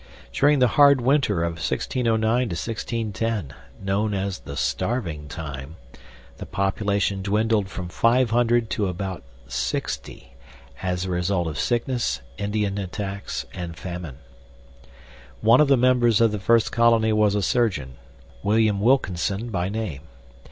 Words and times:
During 0.33 0.57
the 0.57 0.69
hard 0.79 0.99
winter 0.99 1.43
of 1.43 1.61
1609 1.63 2.49
10 2.49 3.53
(known 3.83 4.15
as 4.15 4.39
the 4.39 4.57
"starving 4.57 5.27
time"), 5.27 5.75
the 6.37 6.47
population 6.47 7.21
dwindled 7.21 7.69
from 7.69 7.87
500 7.87 8.71
to 8.71 8.87
about 8.87 9.21
60 9.47 10.33
as 10.81 11.05
a 11.05 11.11
result 11.11 11.45
of 11.45 11.59
sickness, 11.59 12.21
Indian 12.39 12.79
attacks, 12.79 13.45
and 13.53 13.77
famine. 13.77 14.17
One 15.41 15.61
of 15.61 15.67
the 15.67 15.77
members 15.77 16.19
of 16.19 16.31
the 16.31 16.39
first 16.39 16.71
colony 16.71 17.13
was 17.13 17.35
a 17.35 17.43
surgeon, 17.43 17.97
William 18.41 18.81
Wilkinson 18.81 19.51
by 19.51 19.69
name. 19.69 20.01